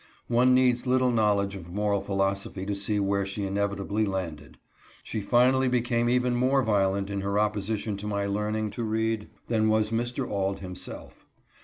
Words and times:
One 0.29 0.55
needs 0.55 0.87
little 0.87 1.11
knowl 1.11 1.41
edge 1.41 1.55
of 1.55 1.71
moral 1.71 2.01
philosophy 2.01 2.65
to 2.65 2.73
see 2.73 2.99
where 2.99 3.23
she 3.23 3.45
inevitably 3.45 4.03
landed. 4.03 4.57
She 5.03 5.21
finally 5.21 5.67
became 5.67 6.09
even 6.09 6.33
more 6.35 6.63
violent 6.63 7.11
in 7.11 7.21
her 7.21 7.37
opposition 7.37 7.97
to 7.97 8.07
my 8.07 8.25
learning 8.25 8.71
to 8.71 8.83
read 8.83 9.29
than 9.47 9.69
was 9.69 9.91
Mr. 9.91 10.27
Auld 10.27 10.59
himself. 10.59 11.27